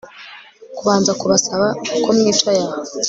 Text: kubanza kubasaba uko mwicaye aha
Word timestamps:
kubanza 0.77 1.11
kubasaba 1.21 1.67
uko 1.97 2.07
mwicaye 2.17 2.61
aha 2.67 2.77